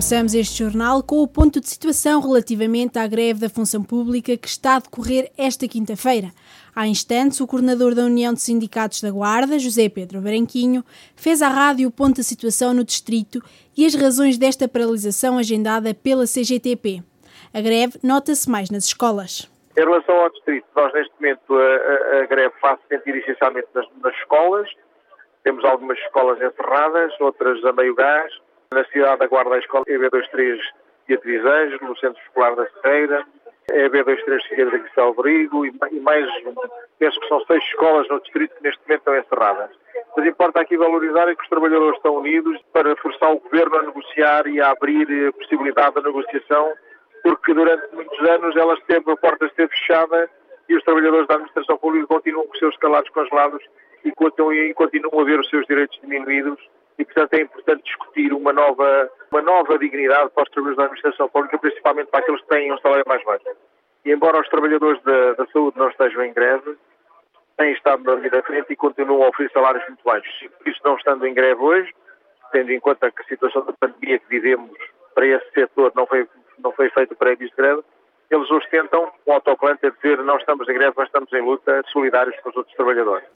Começamos 0.00 0.34
este 0.34 0.64
jornal 0.64 1.02
com 1.02 1.16
o 1.16 1.28
ponto 1.28 1.60
de 1.60 1.68
situação 1.68 2.22
relativamente 2.22 2.98
à 2.98 3.06
greve 3.06 3.38
da 3.38 3.50
função 3.50 3.84
pública 3.84 4.34
que 4.34 4.48
está 4.48 4.76
a 4.76 4.78
decorrer 4.78 5.30
esta 5.36 5.68
quinta-feira. 5.68 6.28
Há 6.74 6.86
instantes, 6.86 7.38
o 7.38 7.46
coordenador 7.46 7.94
da 7.94 8.04
União 8.04 8.32
de 8.32 8.40
Sindicatos 8.40 9.02
da 9.02 9.10
Guarda, 9.10 9.58
José 9.58 9.90
Pedro 9.90 10.22
Branquinho, 10.22 10.82
fez 11.14 11.42
à 11.42 11.48
rádio 11.48 11.86
o 11.86 11.92
ponto 11.92 12.14
de 12.14 12.24
situação 12.24 12.72
no 12.72 12.82
distrito 12.82 13.42
e 13.76 13.84
as 13.84 13.94
razões 13.94 14.38
desta 14.38 14.66
paralisação 14.66 15.36
agendada 15.36 15.92
pela 15.92 16.24
CGTP. 16.24 17.02
A 17.52 17.60
greve 17.60 17.98
nota-se 18.02 18.48
mais 18.50 18.70
nas 18.70 18.86
escolas. 18.86 19.52
Em 19.76 19.84
relação 19.84 20.16
ao 20.16 20.30
distrito, 20.30 20.66
nós 20.74 20.90
neste 20.94 21.12
momento 21.20 21.54
a, 21.54 22.16
a, 22.16 22.22
a 22.22 22.26
greve 22.26 22.54
faz 22.58 22.80
sentir 22.88 23.16
essencialmente 23.16 23.68
nas, 23.74 23.86
nas 24.02 24.14
escolas. 24.14 24.66
Temos 25.44 25.62
algumas 25.62 25.98
escolas 25.98 26.38
encerradas, 26.40 27.12
outras 27.20 27.62
a 27.66 27.72
meio 27.74 27.94
gás 27.94 28.32
na 28.72 28.84
cidade 28.84 29.18
da 29.18 29.26
Guarda, 29.26 29.56
a 29.56 29.58
escola 29.58 29.84
EB23 29.88 30.60
de 31.08 31.14
Ativisanjos, 31.14 31.80
no 31.80 31.98
Centro 31.98 32.22
Escolar 32.22 32.54
da 32.54 32.68
Serreira, 32.68 33.26
EB23 33.72 34.42
Figueira 34.48 34.70
de 34.70 34.78
Cristal 34.78 35.12
Brigo 35.12 35.66
e 35.66 36.00
mais, 36.00 36.24
penso 36.96 37.18
que 37.18 37.26
são 37.26 37.40
seis 37.46 37.64
escolas 37.64 38.08
no 38.08 38.20
distrito 38.20 38.54
que 38.54 38.62
neste 38.62 38.80
momento 38.86 39.00
estão 39.00 39.18
encerradas. 39.18 39.70
Mas 40.16 40.26
importa 40.26 40.60
aqui 40.60 40.76
valorizar 40.76 41.28
é 41.28 41.34
que 41.34 41.42
os 41.42 41.48
trabalhadores 41.48 41.96
estão 41.96 42.14
unidos 42.14 42.60
para 42.72 42.94
forçar 42.96 43.32
o 43.32 43.40
governo 43.40 43.76
a 43.76 43.82
negociar 43.82 44.46
e 44.46 44.60
a 44.60 44.70
abrir 44.70 45.28
a 45.28 45.32
possibilidade 45.32 45.96
da 45.96 46.02
negociação, 46.02 46.72
porque 47.24 47.52
durante 47.52 47.92
muitos 47.92 48.20
anos 48.20 48.54
ela 48.54 48.74
esteve, 48.74 49.10
a 49.10 49.16
porta 49.16 49.46
esteve 49.46 49.68
fechada 49.70 50.30
e 50.68 50.76
os 50.76 50.84
trabalhadores 50.84 51.26
da 51.26 51.34
administração 51.34 51.76
pública 51.76 52.06
continuam 52.06 52.46
com 52.46 52.52
os 52.52 52.58
seus 52.60 52.76
calados 52.76 53.10
congelados 53.10 53.64
e 54.04 54.12
continuam 54.12 55.20
a 55.20 55.24
ver 55.24 55.40
os 55.40 55.50
seus 55.50 55.66
direitos 55.66 55.98
diminuídos 56.00 56.60
e, 56.60 56.79
portanto, 57.12 57.34
é 57.34 57.42
importante 57.42 57.82
discutir 57.84 58.32
uma 58.32 58.52
nova, 58.52 59.10
uma 59.30 59.42
nova 59.42 59.78
dignidade 59.78 60.30
para 60.30 60.44
os 60.44 60.50
trabalhadores 60.50 60.76
da 60.76 60.84
administração 60.84 61.28
pública, 61.28 61.58
principalmente 61.58 62.08
para 62.08 62.20
aqueles 62.20 62.40
que 62.42 62.48
têm 62.48 62.72
um 62.72 62.78
salário 62.78 63.04
mais 63.06 63.22
baixo. 63.24 63.44
E 64.04 64.12
embora 64.12 64.40
os 64.40 64.48
trabalhadores 64.48 65.02
da, 65.02 65.34
da 65.34 65.46
saúde 65.46 65.78
não 65.78 65.88
estejam 65.88 66.24
em 66.24 66.32
greve, 66.32 66.76
têm 67.56 67.72
estado 67.72 68.02
na 68.04 68.14
linha 68.14 68.30
da 68.30 68.42
frente 68.42 68.72
e 68.72 68.76
continuam 68.76 69.22
a 69.22 69.28
oferecer 69.28 69.52
salários 69.52 69.86
muito 69.86 70.02
baixos. 70.04 70.48
Por 70.58 70.68
isso, 70.68 70.80
não 70.84 70.96
estando 70.96 71.26
em 71.26 71.34
greve 71.34 71.60
hoje, 71.60 71.92
tendo 72.52 72.72
em 72.72 72.80
conta 72.80 73.10
que 73.10 73.22
a 73.22 73.26
situação 73.26 73.64
da 73.64 73.72
pandemia 73.72 74.18
que 74.18 74.28
vivemos 74.28 74.76
para 75.14 75.26
esse 75.26 75.50
setor 75.52 75.92
não 75.94 76.06
foi, 76.06 76.26
não 76.58 76.72
foi 76.72 76.88
feita 76.90 77.14
para 77.14 77.36
de 77.36 77.48
greve, 77.56 77.82
eles 78.30 78.50
ostentam 78.50 79.10
o 79.26 79.32
autocolante 79.32 79.86
a 79.86 79.90
dizer 79.90 80.22
não 80.22 80.36
estamos 80.36 80.68
em 80.68 80.74
greve, 80.74 80.94
mas 80.96 81.06
estamos 81.06 81.32
em 81.32 81.42
luta, 81.42 81.82
solidários 81.92 82.36
com 82.42 82.50
os 82.50 82.56
outros 82.56 82.74
trabalhadores. 82.76 83.26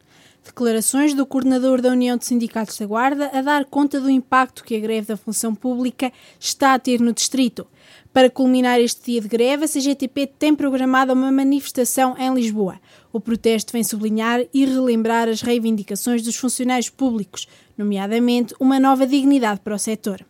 Declarações 0.44 1.14
do 1.14 1.26
coordenador 1.26 1.80
da 1.80 1.88
União 1.88 2.16
de 2.16 2.26
Sindicatos 2.26 2.78
da 2.78 2.86
Guarda 2.86 3.30
a 3.32 3.40
dar 3.40 3.64
conta 3.64 3.98
do 3.98 4.10
impacto 4.10 4.62
que 4.62 4.76
a 4.76 4.80
greve 4.80 5.08
da 5.08 5.16
função 5.16 5.54
pública 5.54 6.12
está 6.38 6.74
a 6.74 6.78
ter 6.78 7.00
no 7.00 7.12
distrito. 7.12 7.66
Para 8.12 8.30
culminar 8.30 8.78
este 8.78 9.10
dia 9.10 9.20
de 9.20 9.26
greve, 9.26 9.64
a 9.64 9.68
CGTP 9.68 10.26
tem 10.26 10.54
programado 10.54 11.12
uma 11.12 11.32
manifestação 11.32 12.14
em 12.16 12.32
Lisboa. 12.32 12.78
O 13.12 13.18
protesto 13.18 13.72
vem 13.72 13.82
sublinhar 13.82 14.42
e 14.52 14.64
relembrar 14.64 15.28
as 15.28 15.40
reivindicações 15.40 16.22
dos 16.22 16.36
funcionários 16.36 16.90
públicos, 16.90 17.48
nomeadamente 17.76 18.54
uma 18.60 18.78
nova 18.78 19.06
dignidade 19.06 19.60
para 19.60 19.74
o 19.74 19.78
setor. 19.78 20.24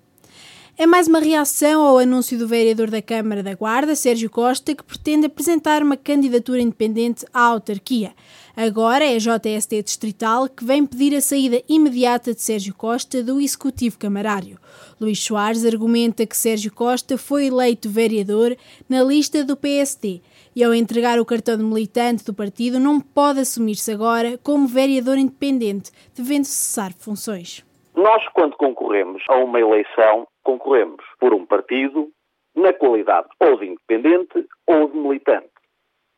É 0.76 0.88
mais 0.88 1.06
uma 1.06 1.20
reação 1.20 1.86
ao 1.86 1.98
anúncio 1.98 2.36
do 2.36 2.48
vereador 2.48 2.90
da 2.90 3.00
Câmara 3.00 3.44
da 3.44 3.54
Guarda, 3.54 3.94
Sérgio 3.94 4.28
Costa, 4.28 4.74
que 4.74 4.82
pretende 4.82 5.26
apresentar 5.26 5.80
uma 5.80 5.96
candidatura 5.96 6.60
independente 6.60 7.24
à 7.32 7.42
autarquia. 7.42 8.10
Agora 8.56 9.04
é 9.04 9.14
a 9.14 9.18
JST 9.18 9.82
Distrital 9.84 10.48
que 10.48 10.64
vem 10.64 10.84
pedir 10.84 11.14
a 11.14 11.20
saída 11.20 11.62
imediata 11.68 12.34
de 12.34 12.42
Sérgio 12.42 12.74
Costa 12.74 13.22
do 13.22 13.40
Executivo 13.40 14.00
Camarário. 14.00 14.58
Luís 15.00 15.22
Soares 15.22 15.64
argumenta 15.64 16.26
que 16.26 16.36
Sérgio 16.36 16.72
Costa 16.72 17.16
foi 17.16 17.46
eleito 17.46 17.88
vereador 17.88 18.56
na 18.88 19.00
lista 19.04 19.44
do 19.44 19.56
PSD 19.56 20.22
e, 20.56 20.64
ao 20.64 20.74
entregar 20.74 21.20
o 21.20 21.24
cartão 21.24 21.56
de 21.56 21.62
militante 21.62 22.24
do 22.24 22.34
partido, 22.34 22.80
não 22.80 22.98
pode 22.98 23.38
assumir-se 23.38 23.92
agora 23.92 24.36
como 24.42 24.66
vereador 24.66 25.18
independente, 25.18 25.92
devendo 26.16 26.46
cessar 26.46 26.92
funções. 26.92 27.64
Nós, 27.94 28.26
quando 28.34 28.56
concorremos 28.56 29.22
a 29.28 29.36
uma 29.36 29.60
eleição, 29.60 30.26
concorremos 30.44 31.04
por 31.18 31.34
um 31.34 31.44
partido 31.44 32.10
na 32.54 32.72
qualidade 32.72 33.28
ou 33.40 33.58
de 33.58 33.66
independente 33.66 34.46
ou 34.66 34.88
de 34.88 34.96
militante. 34.96 35.50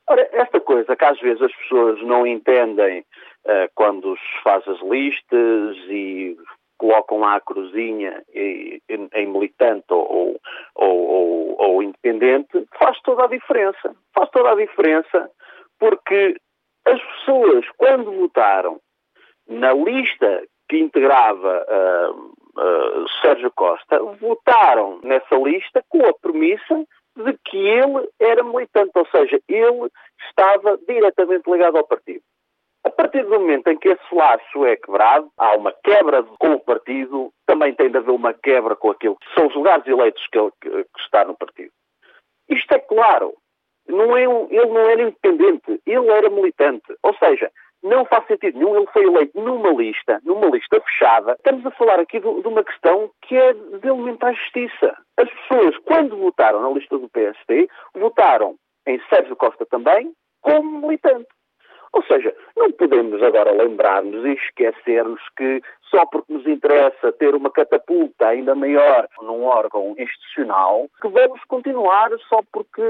Ora, 0.09 0.28
esta 0.32 0.60
coisa 0.60 0.94
que 0.94 1.04
às 1.04 1.19
vezes 1.19 1.42
as 1.42 1.54
pessoas 1.56 2.00
não 2.03 2.26
entendem 2.26 3.00
uh, 3.00 3.69
quando 3.75 4.16
se 4.16 4.42
faz 4.42 4.66
as 4.69 4.81
listas 4.82 5.76
e 5.88 6.37
colocam 6.78 7.19
lá 7.19 7.37
a 7.37 7.41
cruzinha 7.41 8.22
em, 8.34 8.81
militante 9.26 9.87
ou, 9.88 10.38
ou, 10.75 10.98
ou, 10.98 11.56
ou, 11.58 11.82
independente, 11.82 12.66
faz 12.78 13.00
toda 13.00 13.25
a 13.25 13.28
diferença. 13.28 13.97
Faz 14.14 14.31
toda 14.31 14.53
a 14.53 14.54
diferença 14.54 15.31
porque 15.78 16.37
as 16.84 17.03
pessoas, 17.03 17.66
quando 17.76 18.12
votaram 18.12 18.81
na 19.48 19.72
lista 19.72 20.44
que 20.69 20.78
integrava 20.78 21.66
uh, 21.69 22.32
uh, 22.56 23.09
Sérgio 23.21 23.50
Costa, 23.53 23.99
votaram 24.21 25.00
nessa 25.03 25.34
lista 25.37 25.84
com 25.89 26.05
a 26.06 26.15
premissa 26.15 26.84
de 27.17 27.33
que 27.44 27.56
ele 27.56 28.09
era 28.21 28.43
militante, 28.43 28.93
ou 28.94 29.06
seja, 29.06 29.41
ele 29.49 29.89
estava 30.28 30.78
diretamente 30.87 31.50
ligado 31.50 31.78
ao 31.78 31.87
partido. 31.87 32.22
A 32.84 32.91
partir 32.91 33.25
do 33.25 33.41
momento 33.41 33.69
em 33.69 33.77
que 33.77 33.89
esse 33.89 34.15
laço 34.15 34.65
é 34.65 34.77
quebrado, 34.77 35.28
há 35.37 35.56
uma 35.56 35.72
quebra 35.83 36.22
com 36.39 36.53
o 36.53 36.61
partido, 36.61 37.33
também 37.44 37.75
tem 37.75 37.91
de 37.91 37.99
haver 37.99 38.12
uma 38.12 38.33
quebra 38.33 38.77
com 38.77 38.91
aquilo 38.91 39.17
que 39.17 39.34
são 39.34 39.49
os 39.49 39.55
lugares 39.56 39.84
eleitos 39.87 40.25
que, 40.28 40.38
ele, 40.38 40.53
que, 40.61 40.71
que 40.71 41.00
está 41.00 41.25
no 41.25 41.37
partido. 41.37 41.73
Isto 42.49 42.75
é 42.75 42.78
claro. 42.78 43.34
Não 43.88 44.17
é 44.17 44.23
ele 44.23 44.67
não 44.67 44.88
era 44.88 45.03
independente, 45.03 45.81
ele 45.84 46.09
era 46.11 46.31
militante. 46.31 46.94
Ou 47.03 47.15
seja, 47.17 47.50
não 47.82 48.04
faz 48.04 48.26
sentido 48.26 48.59
nenhum. 48.59 48.76
Ele 48.76 48.87
foi 48.92 49.04
eleito 49.04 49.41
numa 49.41 49.70
lista, 49.70 50.20
numa 50.25 50.47
lista 50.47 50.81
fechada. 50.81 51.32
Estamos 51.32 51.64
a 51.66 51.70
falar 51.72 52.00
aqui 52.00 52.20
de, 52.20 52.42
de 52.42 52.48
uma 52.48 52.64
questão 52.64 53.10
que 53.22 53.37
é 53.37 53.53
de 53.53 53.88
elementar 53.88 54.34
justiça. 54.34 54.97
As 55.16 55.28
pessoas, 55.31 55.76
quando 55.84 56.16
votaram 56.16 56.62
na 56.62 56.70
lista 56.70 56.98
do 56.98 57.09
PSD, 57.09 57.69
votaram 57.94 58.56
em 58.87 59.00
Sérgio 59.09 59.37
Costa 59.37 59.66
também 59.66 60.12
como 60.41 60.81
militante. 60.81 61.26
Ou 61.97 62.03
seja, 62.03 62.37
não 62.55 62.71
podemos 62.73 63.23
agora 63.23 63.53
lembrar-nos 63.53 64.23
e 64.27 64.34
esquecermos 64.34 65.19
que 65.34 65.62
só 65.91 66.05
porque 66.05 66.31
nos 66.31 66.47
interessa 66.47 67.11
ter 67.12 67.34
uma 67.34 67.51
catapulta 67.51 68.29
ainda 68.29 68.55
maior 68.55 69.09
num 69.23 69.45
órgão 69.45 69.95
institucional, 69.99 70.91
que 71.01 71.09
vamos 71.09 71.43
continuar 71.45 72.11
só 72.29 72.41
porque 72.53 72.83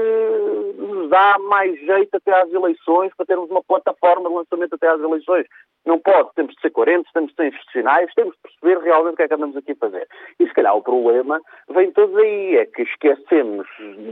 nos 0.77 1.09
dá 1.09 1.37
mais 1.39 1.79
jeito 1.79 2.17
até 2.17 2.33
às 2.33 2.51
eleições, 2.51 3.13
para 3.15 3.25
termos 3.25 3.49
uma 3.49 3.63
plataforma 3.63 4.27
de 4.27 4.35
lançamento 4.35 4.75
até 4.75 4.89
às 4.89 4.99
eleições. 4.99 5.45
Não 5.85 5.99
pode, 5.99 6.33
temos 6.35 6.53
de 6.53 6.59
ser 6.59 6.71
coerentes, 6.71 7.09
temos 7.13 7.29
de 7.29 7.35
ser 7.37 7.47
institucionais, 7.47 8.13
temos 8.13 8.35
de 8.35 8.41
perceber 8.41 8.83
realmente 8.83 9.13
o 9.13 9.15
que 9.15 9.23
é 9.23 9.27
que 9.29 9.33
andamos 9.35 9.55
aqui 9.55 9.71
a 9.71 9.75
fazer. 9.75 10.05
E 10.37 10.45
se 10.45 10.53
calhar 10.53 10.75
o 10.75 10.83
problema 10.83 11.39
vem 11.69 11.91
todo 11.91 12.17
aí, 12.17 12.57
é 12.57 12.65
que 12.65 12.81
esquecemos 12.81 13.65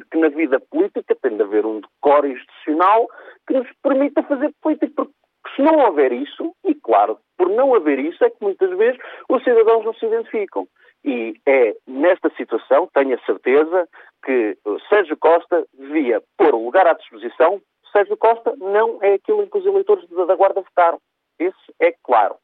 que 0.09 0.17
na 0.17 0.29
vida 0.29 0.57
política 0.72 1.17
tem 1.22 1.35
de 1.35 1.44
haver 1.44 1.66
um 1.66 1.81
decoro 1.81 2.28
institucional 2.28 3.09
que 3.47 3.53
nos 3.53 3.67
permita 3.81 4.23
fazer 4.23 4.53
política, 4.61 4.91
porque 4.95 5.13
se 5.56 5.61
não 5.61 5.79
houver 5.85 6.11
isso, 6.11 6.53
e 6.66 6.73
claro, 6.75 7.19
por 7.38 7.50
não 7.50 7.75
haver 7.75 8.00
isso, 8.00 8.23
é 8.23 8.29
que 8.29 8.38
muitas 8.41 8.75
vezes 8.78 9.00
os 9.29 9.44
cidadãos 9.44 9.85
não 9.85 9.94
se 9.94 10.06
identificam. 10.06 10.67
E 11.03 11.35
é 11.45 11.75
nesta 11.85 12.31
situação, 12.35 12.89
tenho 12.94 13.16
a 13.16 13.25
certeza, 13.25 13.88
que 14.23 14.57
Sérgio 14.89 15.16
Costa 15.17 15.66
devia 15.78 16.22
pôr 16.38 16.55
o 16.55 16.66
lugar 16.66 16.88
à 16.88 16.94
disposição. 16.94 17.61
Sérgio 17.91 18.17
Costa 18.17 18.55
não 18.57 18.97
é 19.01 19.13
aquilo 19.13 19.44
em 19.44 19.47
que 19.47 19.57
os 19.57 19.66
eleitores 19.66 20.07
da 20.09 20.35
Guarda 20.35 20.61
votaram. 20.61 21.00
Isso 21.39 21.73
é 21.79 21.94
claro. 22.03 22.35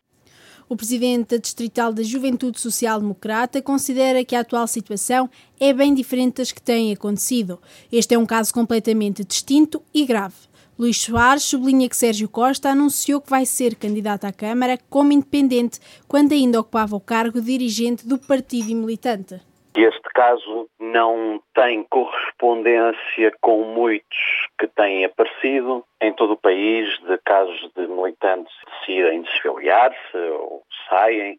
O 0.70 0.76
presidente 0.78 1.32
da 1.32 1.38
Distrital 1.38 1.92
da 1.92 2.04
Juventude 2.04 2.60
Social 2.60 3.00
Democrata 3.02 3.62
considera 3.62 4.24
que 4.24 4.36
a 4.36 4.40
atual 4.40 4.68
situação 4.68 5.30
é 5.60 5.74
bem 5.74 5.94
diferente 5.94 6.38
das 6.38 6.52
que 6.52 6.62
têm 6.62 6.94
acontecido. 6.94 7.60
Este 7.92 8.14
é 8.14 8.18
um 8.18 8.26
caso 8.26 8.54
completamente 8.54 9.26
distinto 9.26 9.84
e 9.94 10.06
grave. 10.06 10.51
Luís 10.82 11.00
Soares 11.00 11.44
sublinha 11.44 11.88
que 11.88 11.96
Sérgio 11.96 12.28
Costa 12.28 12.70
anunciou 12.70 13.22
que 13.22 13.30
vai 13.30 13.46
ser 13.46 13.76
candidato 13.76 14.26
à 14.26 14.34
Câmara 14.34 14.80
como 14.90 15.12
independente, 15.12 15.80
quando 16.10 16.32
ainda 16.32 16.60
ocupava 16.60 16.96
o 16.96 17.00
cargo 17.00 17.40
de 17.40 17.56
dirigente 17.56 18.10
do 18.10 18.18
partido 18.18 18.72
e 18.72 18.74
militante. 18.74 19.36
Este 19.78 20.10
caso 20.16 20.68
não 20.80 21.40
tem 21.54 21.84
correspondência 21.84 23.32
com 23.42 23.64
muitos 23.64 24.18
que 24.58 24.66
têm 24.70 25.06
aparecido 25.06 25.86
em 26.02 26.12
todo 26.14 26.34
o 26.34 26.42
país 26.42 26.90
de 27.08 27.16
casos 27.20 27.70
de 27.76 27.86
militantes 27.86 28.52
que 28.66 28.72
decidem 28.80 29.22
desfiliar-se 29.22 30.18
ou 30.18 30.64
saem 30.90 31.34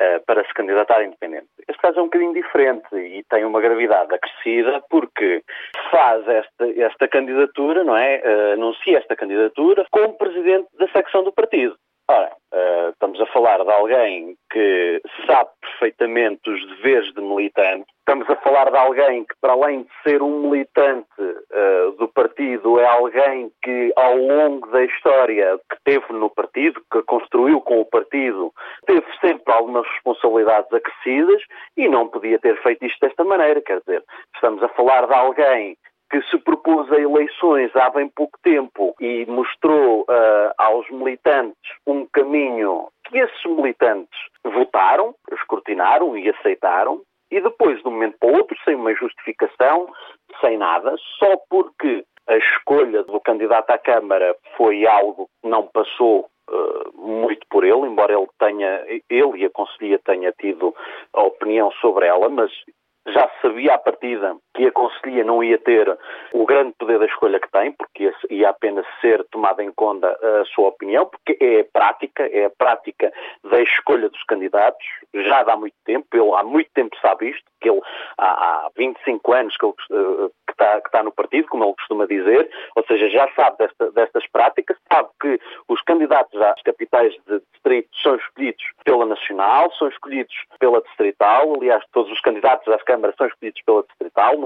uh, 0.00 0.26
para 0.26 0.44
se 0.44 0.52
candidatar 0.54 0.98
a 0.98 1.04
independente. 1.04 1.46
Este 1.68 1.80
caso 1.80 2.00
é 2.00 2.02
um 2.02 2.06
bocadinho 2.06 2.34
diferente 2.34 2.96
e 2.96 3.22
tem 3.30 3.44
uma 3.44 3.60
gravidade 3.60 4.12
acrescida 4.12 4.82
porque 4.90 5.44
faz 5.92 6.26
esta, 6.26 6.80
esta 6.80 7.06
candidatura, 7.06 7.84
não 7.84 7.96
é? 7.96 8.20
Uh, 8.24 8.52
anuncia 8.54 8.98
esta 8.98 9.14
candidatura 9.14 9.84
como 9.90 10.16
presidente 10.16 10.66
da 10.78 10.88
secção 10.88 11.22
do 11.22 11.32
partido. 11.32 11.76
Ora, 12.10 12.32
uh, 12.52 12.90
estamos 12.90 13.20
a 13.20 13.26
falar 13.26 13.62
de 13.62 13.70
alguém 13.70 14.34
que 14.50 15.00
sabe 15.26 15.50
perfeitamente 15.60 16.50
os 16.50 16.66
deveres 16.76 17.12
de 17.14 17.20
militante. 17.20 17.86
Estamos 18.00 18.28
a 18.28 18.36
falar 18.36 18.70
de 18.70 18.76
alguém 18.76 19.24
que, 19.24 19.34
para 19.40 19.52
além 19.52 19.84
de 19.84 19.90
ser 20.02 20.20
um 20.20 20.50
militante 20.50 21.08
uh, 21.20 21.92
do 21.98 22.08
partido, 22.08 22.80
é 22.80 22.86
alguém 22.86 23.50
que, 23.62 23.92
ao 23.96 24.16
longo 24.16 24.68
da 24.72 24.84
história 24.84 25.58
que 25.70 25.76
teve 25.84 26.12
no 26.12 26.28
partido, 26.28 26.82
que 26.92 27.02
construiu 27.02 27.60
com 27.60 27.80
o 27.80 27.86
partido, 27.86 28.52
teve 28.86 29.06
sempre 29.20 29.52
algumas 29.52 29.86
responsabilidades 29.86 30.72
acrescidas 30.72 31.40
e 31.76 31.88
não 31.88 32.08
podia 32.08 32.38
ter 32.40 32.60
feito 32.62 32.84
isto 32.84 32.98
desta 33.00 33.22
maneira. 33.22 33.62
Quer 33.62 33.78
dizer, 33.80 34.02
estamos 34.34 34.62
a 34.62 34.68
falar 34.70 35.06
de 35.06 35.14
alguém 35.14 35.76
que 36.12 36.22
se 36.30 36.36
propôs 36.36 36.92
a 36.92 37.00
eleições 37.00 37.74
há 37.74 37.88
bem 37.88 38.06
pouco 38.06 38.38
tempo 38.42 38.94
e 39.00 39.24
mostrou 39.24 40.02
uh, 40.02 40.52
aos 40.58 40.88
militantes 40.90 41.72
um 41.86 42.06
caminho 42.12 42.88
que 43.04 43.16
esses 43.16 43.44
militantes 43.46 44.20
votaram, 44.44 45.14
escrutinaram 45.32 46.14
e 46.16 46.28
aceitaram, 46.28 47.00
e 47.30 47.40
depois, 47.40 47.80
de 47.80 47.88
um 47.88 47.92
momento 47.92 48.18
para 48.20 48.30
o 48.30 48.36
outro, 48.36 48.54
sem 48.62 48.74
uma 48.74 48.94
justificação, 48.94 49.90
sem 50.42 50.58
nada, 50.58 50.94
só 51.18 51.34
porque 51.48 52.04
a 52.28 52.36
escolha 52.36 53.02
do 53.04 53.18
candidato 53.20 53.70
à 53.70 53.78
Câmara 53.78 54.36
foi 54.54 54.86
algo 54.86 55.30
que 55.40 55.48
não 55.48 55.66
passou 55.68 56.28
uh, 56.50 56.92
muito 56.94 57.46
por 57.48 57.64
ele, 57.64 57.86
embora 57.86 58.12
ele 58.12 58.28
tenha, 58.38 58.84
ele 59.08 59.38
e 59.38 59.46
a 59.46 59.50
Conselhia 59.50 59.98
tenha 60.04 60.30
tido 60.32 60.74
a 61.14 61.22
opinião 61.22 61.72
sobre 61.80 62.06
ela, 62.06 62.28
mas 62.28 62.52
já 63.08 63.28
se 63.28 63.40
sabia 63.40 63.74
à 63.74 63.78
partida 63.78 64.36
que 64.62 64.68
a 64.68 64.72
Conselhia 64.72 65.24
não 65.24 65.42
ia 65.42 65.58
ter 65.58 65.98
o 66.32 66.46
grande 66.46 66.72
poder 66.78 66.98
da 67.00 67.06
escolha 67.06 67.40
que 67.40 67.50
tem, 67.50 67.72
porque 67.72 68.12
ia 68.30 68.50
apenas 68.50 68.86
ser 69.00 69.24
tomada 69.30 69.62
em 69.62 69.72
conta 69.72 70.08
a 70.08 70.44
sua 70.54 70.68
opinião, 70.68 71.06
porque 71.06 71.36
é 71.40 71.60
a 71.60 71.64
prática, 71.64 72.22
é 72.26 72.44
a 72.44 72.50
prática 72.50 73.12
da 73.42 73.60
escolha 73.60 74.08
dos 74.08 74.22
candidatos, 74.24 74.84
já 75.12 75.40
há 75.40 75.56
muito 75.56 75.74
tempo, 75.84 76.06
ele 76.12 76.32
há 76.34 76.44
muito 76.44 76.70
tempo 76.72 76.96
sabe 77.00 77.30
isto, 77.30 77.44
que 77.60 77.70
ele 77.70 77.80
há, 78.18 78.66
há 78.66 78.70
25 78.76 79.32
anos 79.32 79.56
que, 79.56 79.64
ele, 79.64 79.74
eh, 79.90 80.28
que, 80.46 80.52
está, 80.52 80.80
que 80.80 80.88
está 80.88 81.02
no 81.02 81.12
partido, 81.12 81.48
como 81.48 81.64
ele 81.64 81.74
costuma 81.74 82.06
dizer, 82.06 82.50
ou 82.76 82.84
seja, 82.84 83.08
já 83.08 83.28
sabe 83.34 83.56
desta, 83.58 83.90
destas 83.92 84.26
práticas, 84.28 84.76
sabe 84.92 85.08
que 85.20 85.40
os 85.68 85.80
candidatos 85.82 86.40
às 86.40 86.60
capitais 86.62 87.14
de 87.26 87.40
distrito 87.52 87.88
são 88.02 88.16
escolhidos 88.16 88.64
pela 88.84 89.06
Nacional, 89.06 89.72
são 89.78 89.88
escolhidos 89.88 90.34
pela 90.58 90.82
Distrital, 90.82 91.54
aliás, 91.54 91.84
todos 91.92 92.10
os 92.10 92.20
candidatos 92.20 92.66
às 92.68 92.82
câmaras 92.82 93.14
são 93.16 93.26
escolhidos 93.26 93.62
pela 93.62 93.82
Distrital, 93.84 94.36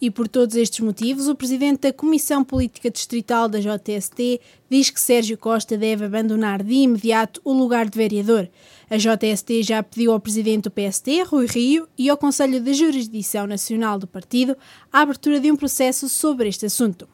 E 0.00 0.10
por 0.10 0.26
todos 0.26 0.56
estes 0.56 0.80
motivos, 0.80 1.28
o 1.28 1.34
presidente 1.34 1.82
da 1.82 1.92
Comissão 1.92 2.42
Política 2.42 2.90
Distrital 2.90 3.48
da 3.48 3.58
JST 3.60 4.40
diz 4.70 4.88
que 4.88 4.98
Sérgio 4.98 5.36
Costa 5.36 5.76
deve 5.76 6.06
abandonar 6.06 6.62
de 6.62 6.72
imediato 6.72 7.38
o 7.44 7.52
lugar 7.52 7.86
de 7.86 7.98
vereador. 7.98 8.48
A 8.88 8.96
JST 8.96 9.62
já 9.62 9.82
pediu 9.82 10.12
ao 10.12 10.20
presidente 10.20 10.64
do 10.64 10.70
PST, 10.70 11.24
Rui 11.24 11.46
Rio, 11.46 11.86
e 11.98 12.08
ao 12.08 12.16
Conselho 12.16 12.60
de 12.60 12.72
Jurisdição 12.72 13.46
Nacional 13.46 13.98
do 13.98 14.06
partido 14.06 14.56
a 14.90 15.02
abertura 15.02 15.38
de 15.38 15.52
um 15.52 15.56
processo 15.56 16.08
sobre 16.08 16.48
este 16.48 16.64
assunto. 16.64 17.06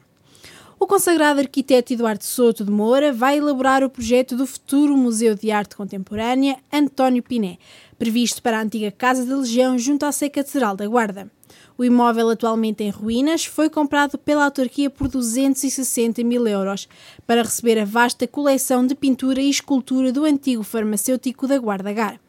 O 0.79 0.87
consagrado 0.87 1.41
arquiteto 1.41 1.95
Eduardo 1.95 2.23
Souto 2.23 2.63
de 2.63 2.71
Moura 2.71 3.11
vai 3.11 3.39
elaborar 3.39 3.83
o 3.83 3.89
projeto 3.89 4.37
do 4.37 4.47
futuro 4.47 4.95
Museu 4.95 5.35
de 5.35 5.51
Arte 5.51 5.75
Contemporânea 5.75 6.59
António 6.71 7.23
Piné, 7.23 7.57
previsto 7.99 8.43
para 8.43 8.59
a 8.59 8.63
antiga 8.63 8.91
Casa 8.91 9.25
da 9.25 9.37
Legião 9.37 9.79
junto 9.79 10.05
à 10.05 10.13
Sé 10.13 10.29
Catedral 10.29 10.77
da 10.77 10.87
Guarda. 10.87 11.31
O 11.79 11.85
imóvel, 11.85 12.29
atualmente 12.29 12.85
em 12.85 12.91
ruínas, 12.91 13.47
foi 13.47 13.71
comprado 13.71 14.19
pela 14.19 14.45
autarquia 14.45 14.91
por 14.91 15.09
260 15.09 16.23
mil 16.23 16.47
euros 16.47 16.87
para 17.27 17.43
receber 17.43 17.79
a 17.79 17.85
vasta 17.87 18.27
coleção 18.27 18.87
de 18.87 18.95
pintura 18.95 19.41
e 19.41 19.49
escultura 19.49 20.13
do 20.13 20.27
antigo 20.27 20.63
farmacêutico 20.63 21.47
da 21.47 21.59
Guarda 21.59 21.91
Gar. 21.91 22.21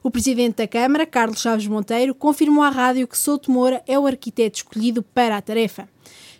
O 0.00 0.12
presidente 0.12 0.58
da 0.58 0.68
Câmara, 0.68 1.06
Carlos 1.06 1.40
Chaves 1.40 1.66
Monteiro, 1.66 2.14
confirmou 2.14 2.62
à 2.62 2.70
rádio 2.70 3.08
que 3.08 3.18
Souto 3.18 3.50
Moura 3.50 3.82
é 3.84 3.98
o 3.98 4.06
arquiteto 4.06 4.58
escolhido 4.58 5.02
para 5.02 5.36
a 5.36 5.42
tarefa. 5.42 5.88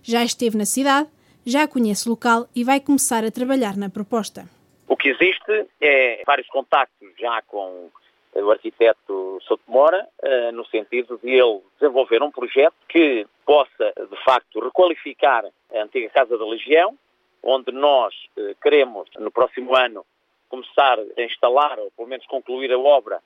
Já 0.02 0.24
esteve 0.24 0.56
na 0.56 0.64
cidade, 0.64 1.08
já 1.46 1.68
conhece 1.68 2.08
o 2.08 2.10
local 2.10 2.48
e 2.54 2.64
vai 2.64 2.80
começar 2.80 3.24
a 3.24 3.30
trabalhar 3.30 3.76
na 3.76 3.88
proposta. 3.88 4.48
O 4.88 4.96
que 4.96 5.08
existe 5.08 5.66
é 5.80 6.22
vários 6.26 6.48
contactos 6.48 7.08
já 7.18 7.40
com 7.42 7.88
o 8.34 8.50
arquiteto 8.50 9.38
Sotomora, 9.42 10.06
eh, 10.22 10.52
no 10.52 10.66
sentido 10.66 11.18
de 11.22 11.30
ele 11.30 11.60
desenvolver 11.80 12.22
um 12.22 12.30
projeto 12.30 12.74
que 12.88 13.26
possa, 13.46 13.92
de 13.96 14.24
facto, 14.24 14.60
requalificar 14.60 15.44
a 15.72 15.82
antiga 15.82 16.10
Casa 16.10 16.36
da 16.36 16.44
Legião, 16.44 16.98
onde 17.42 17.72
nós 17.72 18.14
eh, 18.36 18.54
queremos, 18.62 19.08
no 19.18 19.30
próximo 19.30 19.74
ano, 19.74 20.04
começar 20.48 20.98
a 20.98 21.22
instalar, 21.22 21.78
ou 21.78 21.90
pelo 21.92 22.08
menos 22.08 22.26
concluir 22.26 22.72
a 22.72 22.78
obra, 22.78 23.20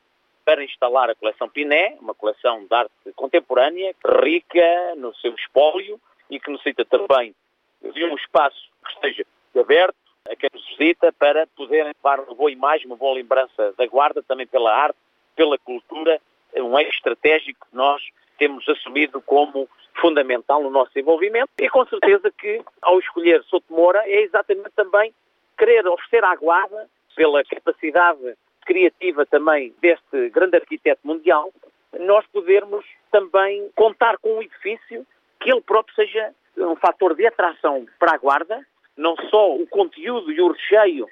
para 0.44 0.64
instalar 0.64 1.10
a 1.10 1.14
coleção 1.14 1.48
Piné, 1.48 1.96
uma 2.00 2.14
coleção 2.14 2.64
de 2.64 2.74
arte 2.74 2.92
contemporânea, 3.16 3.94
rica 4.22 4.94
no 4.96 5.14
seu 5.16 5.34
espólio 5.34 6.00
e 6.30 6.38
que 6.38 6.50
necessita 6.50 6.84
também 6.84 7.34
de 7.82 8.04
um 8.04 8.14
espaço 8.14 8.68
que 8.84 8.92
esteja 8.92 9.26
aberto, 9.58 9.96
a 10.30 10.36
quem 10.36 10.50
nos 10.52 10.64
visita 10.76 11.12
para 11.12 11.46
poderem 11.56 11.92
levar 11.96 12.20
uma 12.20 12.34
boa 12.34 12.50
imagem, 12.50 12.86
uma 12.86 12.96
boa 12.96 13.14
lembrança 13.14 13.72
da 13.76 13.86
Guarda, 13.86 14.22
também 14.22 14.46
pela 14.46 14.72
arte, 14.72 14.98
pela 15.34 15.58
cultura, 15.58 16.20
um 16.56 16.78
eixo 16.78 16.96
estratégico 16.96 17.66
que 17.68 17.76
nós 17.76 18.02
temos 18.38 18.68
assumido 18.68 19.20
como 19.22 19.68
fundamental 20.00 20.62
no 20.62 20.70
nosso 20.70 20.92
desenvolvimento. 20.94 21.50
E 21.58 21.68
com 21.68 21.84
certeza 21.86 22.30
que 22.30 22.62
ao 22.80 22.98
escolher 22.98 23.42
Sotomora 23.44 24.02
é 24.06 24.22
exatamente 24.22 24.70
também 24.76 25.12
querer 25.58 25.86
oferecer 25.86 26.24
à 26.24 26.34
Guarda, 26.36 26.88
pela 27.14 27.44
capacidade 27.44 28.34
criativa 28.64 29.26
também 29.26 29.74
deste 29.80 30.30
grande 30.30 30.56
arquiteto 30.56 31.00
mundial, 31.04 31.52
nós 31.98 32.24
podermos 32.28 32.84
também 33.10 33.68
contar 33.74 34.16
com 34.18 34.36
um 34.36 34.42
edifício 34.42 35.06
que 35.40 35.50
ele 35.50 35.60
próprio 35.60 35.94
seja 35.94 36.32
um 36.56 36.76
fator 36.76 37.14
de 37.14 37.26
atração 37.26 37.86
para 37.98 38.14
a 38.14 38.18
Guarda, 38.18 38.64
não 38.96 39.16
só 39.30 39.54
o 39.54 39.66
conteúdo 39.66 40.30
e 40.30 40.40
o 40.40 40.52
recheio 40.52 41.08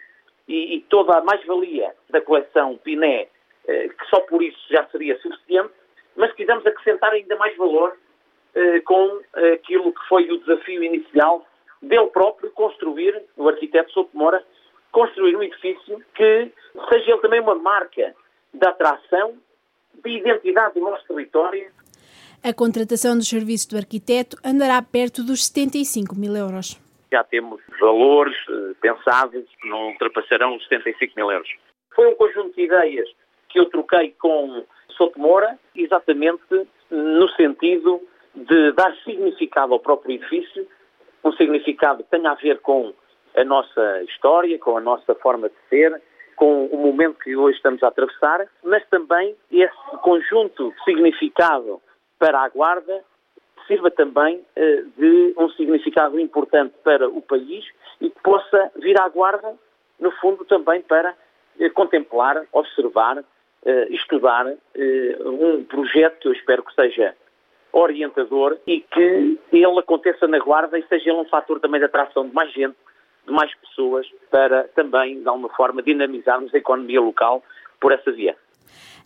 e, 0.47 0.77
e 0.77 0.81
toda 0.83 1.19
a 1.19 1.25
mais-valia 1.25 1.95
da 2.11 2.21
coleção 2.21 2.77
Piné, 2.79 3.29
eh, 3.67 3.89
que 3.89 4.07
só 4.11 4.21
por 4.21 4.43
isso 4.43 4.59
já 4.71 4.85
seria 4.87 5.19
suficiente, 5.19 5.73
mas 6.17 6.33
quisemos 6.33 6.67
acrescentar 6.67 7.13
ainda 7.13 7.37
mais 7.37 7.57
valor 7.57 7.97
eh, 8.55 8.81
com 8.81 9.21
aquilo 9.55 9.93
que 9.93 10.09
foi 10.09 10.31
o 10.31 10.39
desafio 10.39 10.83
inicial 10.83 11.47
dele 11.81 12.09
próprio 12.09 12.51
construir, 12.51 13.23
o 13.37 13.49
arquiteto 13.49 13.93
Souto 13.93 14.17
Moura, 14.17 14.45
construir 14.91 15.37
um 15.37 15.43
edifício 15.43 16.03
que 16.15 16.51
seja 16.89 17.13
ele 17.13 17.21
também 17.21 17.41
uma 17.41 17.55
marca 17.55 18.15
da 18.55 18.71
atração, 18.71 19.37
de 20.03 20.11
identidade 20.11 20.75
do 20.75 20.81
nosso 20.81 21.07
território 21.07 21.71
a 22.43 22.53
contratação 22.53 23.17
dos 23.17 23.29
serviços 23.29 23.67
do 23.67 23.77
arquiteto 23.77 24.37
andará 24.45 24.81
perto 24.83 25.23
dos 25.23 25.47
75 25.47 26.15
mil 26.15 26.37
euros. 26.37 26.81
Já 27.11 27.25
temos 27.25 27.61
valores 27.81 28.37
eh, 28.49 28.75
pensados 28.81 29.45
que 29.61 29.69
não 29.69 29.89
ultrapassarão 29.89 30.57
os 30.57 30.63
75 30.69 31.15
mil 31.17 31.31
euros. 31.31 31.49
Foi 31.95 32.07
um 32.07 32.15
conjunto 32.15 32.55
de 32.55 32.63
ideias 32.63 33.09
que 33.49 33.59
eu 33.59 33.67
troquei 33.67 34.15
com 34.19 34.65
Souto 34.97 35.19
Moura, 35.19 35.59
exatamente 35.75 36.43
no 36.91 37.29
sentido 37.31 38.01
de 38.35 38.73
dar 38.73 38.95
significado 39.05 39.73
ao 39.73 39.81
próprio 39.81 40.17
edifício, 40.17 40.67
um 41.25 41.33
significado 41.33 42.05
que 42.05 42.11
tenha 42.11 42.31
a 42.31 42.35
ver 42.35 42.61
com 42.61 42.93
a 43.37 43.45
nossa 43.45 44.03
história, 44.05 44.59
com 44.59 44.77
a 44.77 44.81
nossa 44.81 45.15
forma 45.17 45.49
de 45.49 45.57
ser, 45.69 46.01
com 46.37 46.67
o 46.67 46.77
momento 46.77 47.19
que 47.19 47.35
hoje 47.37 47.57
estamos 47.57 47.83
a 47.83 47.89
atravessar, 47.89 48.47
mas 48.63 48.87
também 48.89 49.35
esse 49.51 49.97
conjunto 50.03 50.71
de 50.71 50.85
significado 50.85 51.81
para 52.19 52.41
a 52.41 52.49
Guarda 52.49 53.05
sirva 53.69 53.91
também 53.91 54.37
uh, 54.57 54.91
de 54.97 55.35
um 55.37 55.49
significado 55.51 56.19
importante 56.19 56.75
para 56.83 57.09
o 57.09 57.21
país 57.21 57.65
e 58.01 58.11
que 58.11 58.21
possa 58.23 58.73
vir 58.77 58.99
à 58.99 59.09
Guarda, 59.09 59.55
no 60.01 60.11
fundo, 60.13 60.45
também 60.47 60.81
para 60.81 61.15
uh, 61.61 61.71
contemplar, 61.75 62.45
observar, 62.53 63.19
uh, 63.19 63.25
estudar 63.91 64.47
um 65.25 65.63
projeto 65.65 66.19
que 66.21 66.29
eu 66.29 66.33
espero 66.33 66.63
que 66.63 66.75
seja 66.75 67.15
orientador 67.71 68.57
e 68.67 68.81
que 68.81 69.39
ele 69.53 69.79
aconteça 69.79 70.27
na 70.27 70.39
Guarda 70.39 70.79
e 70.79 70.87
seja 70.89 71.13
um 71.13 71.27
fator 71.27 71.61
também 71.61 71.79
de 71.79 71.87
atração 71.87 72.27
de 72.27 72.35
mais 72.35 72.51
gente, 72.53 72.77
de 73.27 73.33
mais 73.33 73.55
pessoas, 73.57 74.07
para 74.31 74.65
também, 74.69 75.21
de 75.21 75.29
alguma 75.29 75.51
forma, 75.51 75.83
dinamizarmos 75.83 76.55
a 76.55 76.59
economia 76.59 77.01
local 77.01 77.43
por 77.79 77.93
essa 77.93 78.11
via. 78.11 78.35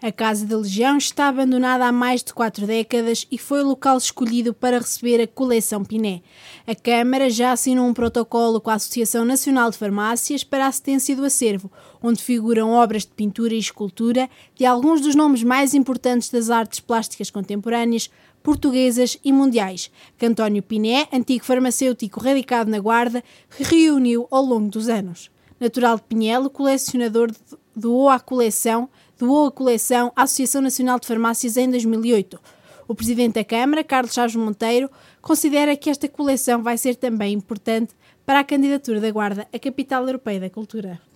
A 0.03 0.11
Casa 0.11 0.45
da 0.45 0.57
Legião 0.57 0.99
está 0.99 1.29
abandonada 1.29 1.87
há 1.87 1.93
mais 1.93 2.25
de 2.25 2.35
quatro 2.35 2.67
décadas 2.67 3.25
e 3.31 3.39
foi 3.39 3.63
o 3.63 3.69
local 3.69 3.97
escolhido 3.97 4.53
para 4.53 4.79
receber 4.79 5.23
a 5.23 5.29
coleção 5.29 5.85
Piné. 5.85 6.23
A 6.67 6.75
Câmara 6.75 7.31
já 7.31 7.53
assinou 7.53 7.87
um 7.87 7.95
protocolo 7.95 8.61
com 8.61 8.71
a 8.71 8.75
Associação 8.75 9.25
Nacional 9.25 9.71
de 9.71 9.79
Farmácias 9.79 10.43
para 10.43 10.65
a 10.65 10.67
assistência 10.67 11.15
do 11.15 11.25
acervo, 11.25 11.71
onde 12.03 12.21
figuram 12.21 12.73
obras 12.73 13.03
de 13.03 13.13
pintura 13.13 13.55
e 13.55 13.59
escultura 13.59 14.29
de 14.57 14.67
alguns 14.67 15.01
dos 15.01 15.15
nomes 15.15 15.45
mais 15.45 15.73
importantes 15.73 16.31
das 16.31 16.51
artes 16.51 16.81
plásticas 16.81 17.31
contemporâneas, 17.31 18.11
portuguesas 18.43 19.17
e 19.25 19.33
mundiais, 19.33 19.89
que 20.19 20.27
António 20.27 20.65
Piné, 20.65 21.07
antigo 21.13 21.45
farmacêutico 21.45 22.19
radicado 22.19 22.69
na 22.69 22.81
Guarda, 22.81 23.23
reuniu 23.49 24.27
ao 24.33 24.45
longo 24.45 24.69
dos 24.69 24.89
anos. 24.89 25.31
Natural 25.61 25.95
de 25.95 26.03
Pinhel, 26.03 26.51
colecionador 26.51 27.31
doou 27.75 28.09
à 28.09 28.19
coleção, 28.21 28.89
doou 29.19 29.47
a 29.47 29.53
coleção 29.53 30.13
à 30.15 30.23
Associação 30.23 30.61
Nacional 30.61 30.99
de 30.99 31.07
Farmácias 31.07 31.57
em 31.57 31.71
2008. 31.71 32.39
O 32.89 32.95
presidente 32.95 33.35
da 33.35 33.45
Câmara, 33.45 33.85
Carlos 33.85 34.13
Chaves 34.13 34.37
Monteiro, 34.37 34.91
considera 35.21 35.77
que 35.77 35.89
esta 35.89 36.09
coleção 36.09 36.63
vai 36.63 36.77
ser 36.77 36.97
também 36.97 37.33
importante 37.33 37.95
para 38.27 38.41
a 38.41 38.45
candidatura 38.45 39.01
da 39.01 39.11
Guarda 39.11 39.47
à 39.53 39.59
Capital 39.59 40.07
Europeia 40.07 40.41
da 40.41 40.51
Cultura. 40.51 41.12